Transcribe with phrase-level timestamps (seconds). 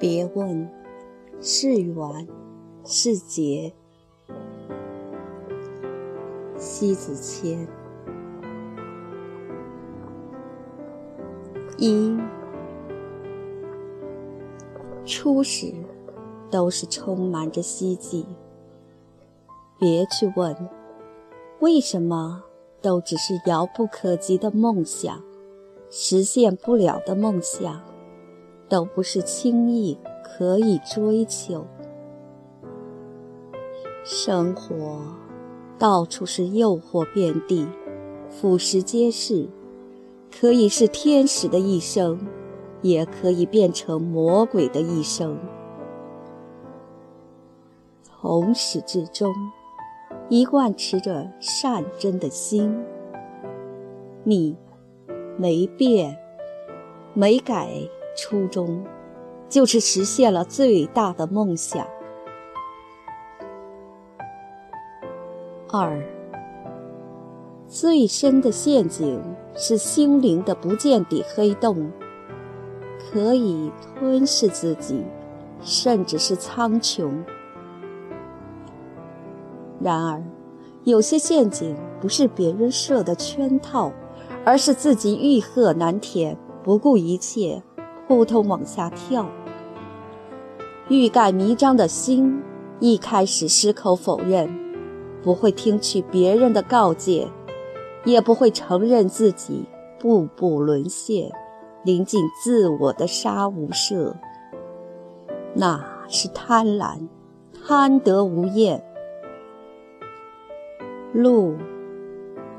[0.00, 0.66] 别问：
[1.42, 2.26] 是缘
[2.86, 3.74] 是劫？
[6.56, 7.68] 西子谦。
[11.76, 12.16] 一
[15.04, 15.74] 初始
[16.50, 18.24] 都是充满着希冀，
[19.78, 20.56] 别去问
[21.58, 22.42] 为什么，
[22.80, 25.22] 都只是遥不可及的梦想，
[25.90, 27.82] 实现不了的梦想，
[28.70, 31.66] 都不是轻易可以追求。
[34.02, 35.02] 生活
[35.78, 37.66] 到处是诱惑遍地，
[38.30, 39.48] 腐蚀皆是。
[40.32, 42.28] 可以是天使的一生，
[42.82, 45.36] 也可以变成魔鬼的一生。
[48.04, 49.34] 从始至终，
[50.28, 52.80] 一贯持着善真的心。
[54.22, 54.56] 你
[55.36, 56.16] 没变，
[57.12, 57.68] 没改
[58.16, 58.84] 初衷，
[59.48, 61.86] 就是实现了最大的梦想。
[65.72, 66.00] 二。
[67.68, 69.22] 最深的陷阱
[69.54, 71.88] 是心灵的不见底黑洞，
[72.98, 75.04] 可以吞噬自己，
[75.62, 77.08] 甚至是苍穹。
[79.80, 80.20] 然而，
[80.82, 83.92] 有些陷阱不是别人设的圈套，
[84.44, 87.62] 而是自己欲壑难填，不顾一切，
[88.10, 89.24] 扑通往下跳。
[90.88, 92.42] 欲盖弥彰的心，
[92.80, 94.52] 一开始矢口否认，
[95.22, 97.28] 不会听取别人的告诫。
[98.04, 99.64] 也不会承认自己
[100.00, 101.30] 步步沦陷，
[101.84, 104.12] 临近自我的杀无赦。
[105.54, 107.06] 那是贪婪，
[107.64, 108.82] 贪得无厌。
[111.12, 111.54] 路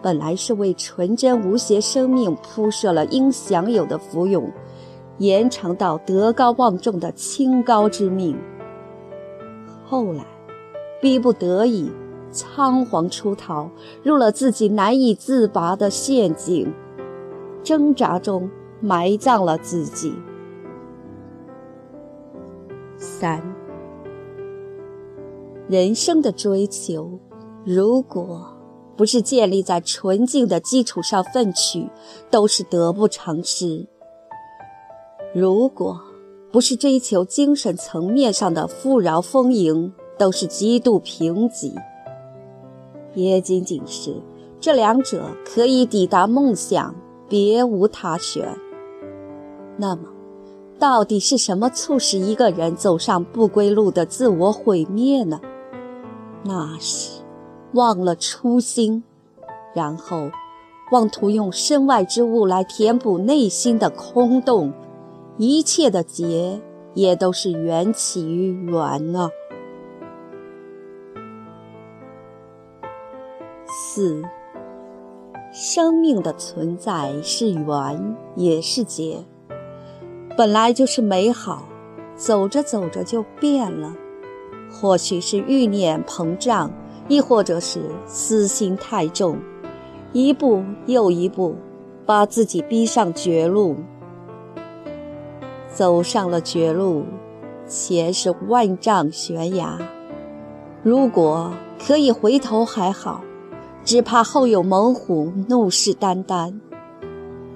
[0.00, 4.48] 本来是为纯真无邪生命铺设了应享有的福永，
[5.20, 8.36] 延长到德高望重的清高之命。
[9.84, 10.26] 后来，
[11.00, 11.90] 逼不得已。
[12.32, 13.68] 仓皇出逃，
[14.04, 16.72] 入了自己难以自拔的陷阱，
[17.64, 18.48] 挣扎中
[18.80, 20.14] 埋葬了自己。
[22.96, 23.42] 三，
[25.68, 27.18] 人生的追求，
[27.64, 28.46] 如果
[28.96, 31.90] 不是建立在纯净的基础上奋取，
[32.30, 33.88] 都是得不偿失；
[35.32, 36.00] 如果
[36.50, 41.72] 不是追求精神层面上的富饶丰盈，都是极度贫瘠。
[43.14, 44.14] 也仅仅是
[44.60, 46.94] 这两者可以抵达梦想，
[47.28, 48.56] 别无他选。
[49.76, 50.08] 那么，
[50.80, 55.40] 到底是什么促使一个人走上不归路的自我毁灭呢？
[56.42, 57.20] 那是
[57.74, 59.04] 忘了初心，
[59.74, 60.28] 然后
[60.90, 64.72] 妄图用身外之物来填补内心的空洞。
[65.42, 66.60] 一切的结，
[66.92, 69.30] 也都是缘起于缘啊。
[73.66, 74.22] 四，
[75.50, 79.24] 生命的存在是缘也是劫，
[80.36, 81.66] 本来就是美好，
[82.14, 83.94] 走着走着就变了。
[84.70, 86.70] 或许是欲念膨胀，
[87.08, 89.38] 亦或者是私心太重，
[90.12, 91.56] 一步又一步，
[92.04, 93.76] 把自己逼上绝路。
[95.72, 97.04] 走上了绝路，
[97.66, 99.78] 前是万丈悬崖，
[100.82, 101.52] 如果
[101.86, 103.22] 可以回头还好。
[103.82, 106.52] 只怕后有猛虎怒视眈眈，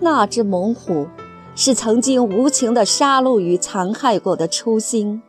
[0.00, 1.06] 那只猛虎
[1.54, 5.22] 是曾经无情的杀戮与残害过的初心。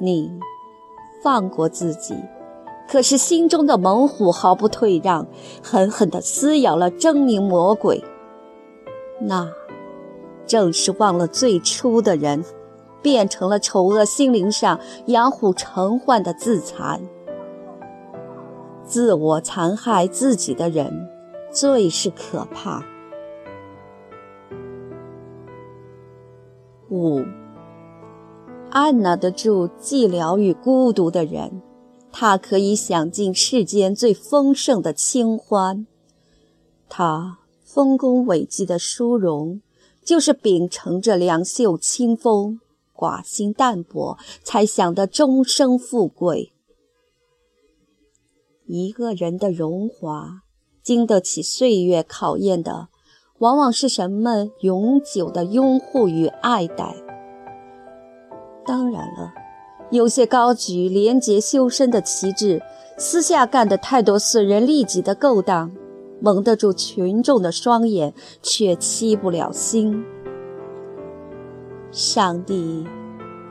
[0.00, 0.32] 你
[1.22, 2.16] 放过自己，
[2.88, 5.28] 可是心中的猛虎毫不退让，
[5.62, 8.02] 狠狠地撕咬了狰狞魔鬼。
[9.20, 9.48] 那
[10.46, 12.44] 正是忘了最初的人，
[13.02, 17.02] 变成了丑恶心灵上养虎成患的自残。
[18.84, 21.08] 自我残害自己的人，
[21.50, 22.84] 最是可怕。
[26.88, 27.24] 五，
[28.70, 31.60] 按捺得住寂寥与孤独的人，
[32.12, 35.86] 他可以享尽世间最丰盛的清欢。
[36.88, 39.60] 他丰功伟绩的殊荣，
[40.06, 42.60] 就是秉承着两袖清风，
[42.94, 46.52] 寡心淡泊，才享得终生富贵。
[48.66, 50.42] 一个人的荣华，
[50.80, 52.86] 经得起岁月考验的，
[53.38, 56.94] 往往是什么永久的拥护与爱戴。
[58.64, 59.34] 当然了，
[59.90, 62.62] 有些高举廉洁修身的旗帜，
[62.96, 65.72] 私下干的太多损人利己的勾当，
[66.20, 70.04] 蒙得住群众的双眼，却欺不了心。
[71.90, 72.86] 上帝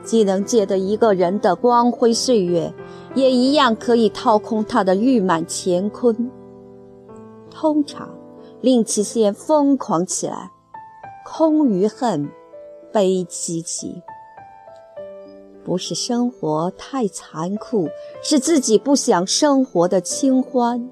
[0.04, 2.72] 既能借得一个人的光辉岁月，
[3.14, 6.30] 也一样可以掏空他的玉满乾坤。
[7.50, 8.08] 通常，
[8.60, 10.50] 令其先疯狂起来，
[11.24, 12.28] 空余恨，
[12.92, 14.02] 悲戚戚。
[15.64, 17.88] 不是生活太残酷，
[18.22, 20.88] 是自己不想生活的清欢。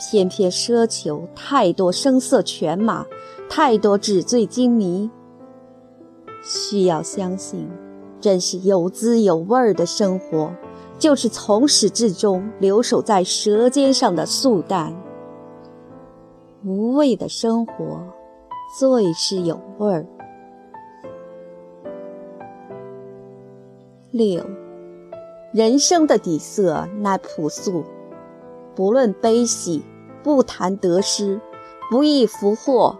[0.00, 3.06] 偏偏奢求太多声色犬马，
[3.50, 5.10] 太多纸醉金迷。
[6.42, 7.68] 需要相信，
[8.18, 10.50] 真是有滋有味儿的生活，
[10.98, 14.96] 就是从始至终留守在舌尖上的素淡。
[16.64, 18.00] 无味的生活，
[18.78, 20.06] 最是有味儿。
[24.10, 24.42] 六，
[25.52, 27.84] 人生的底色乃朴素，
[28.74, 29.82] 不论悲喜，
[30.22, 31.40] 不谈得失，
[31.90, 32.98] 不易福祸。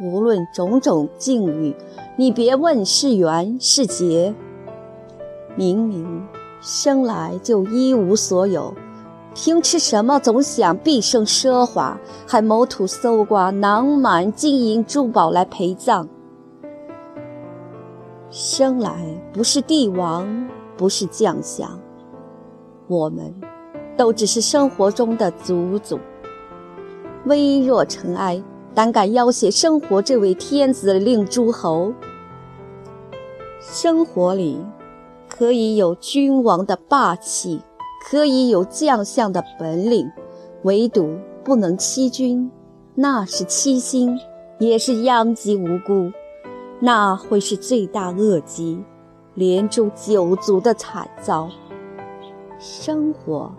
[0.00, 1.74] 无论种种境遇，
[2.16, 4.34] 你别问是缘是劫。
[5.56, 6.24] 明明
[6.60, 8.74] 生来就一无所有，
[9.34, 16.06] 凭吃什么总想毕生奢华，还谋图搜刮囊满金银珠宝来陪葬？
[18.30, 18.94] 生来
[19.32, 21.80] 不是帝王，不是将相，
[22.86, 23.34] 我们
[23.98, 25.98] 都只是生活中的祖祖，
[27.26, 28.40] 微弱尘埃，
[28.72, 31.92] 胆敢要挟生活这位天子令诸侯。
[33.60, 34.64] 生活里
[35.28, 37.60] 可以有君王的霸气，
[38.08, 40.08] 可以有将相的本领，
[40.62, 42.48] 唯独不能欺君，
[42.94, 44.16] 那是欺心，
[44.60, 46.12] 也是殃及无辜。
[46.78, 48.80] 那会是罪大恶极，
[49.34, 51.50] 连诛九族的惨遭。
[52.60, 53.52] 生活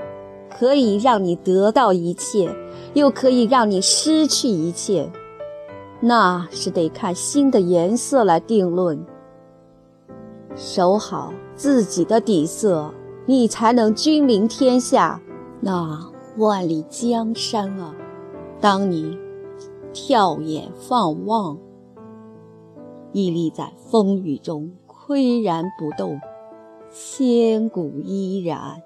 [0.60, 2.54] 可以让你得到一切，
[2.94, 5.10] 又可以让你失去一切，
[6.02, 9.06] 那是得看心的颜色来定论。
[10.58, 12.94] 守好自己的底色，
[13.26, 15.22] 你才能君临天下。
[15.62, 17.96] 那万里江山啊，
[18.60, 19.18] 当你
[19.94, 21.58] 跳眼放望。
[23.14, 26.20] 屹立在风雨中，岿然不动，
[26.92, 28.82] 千古依然。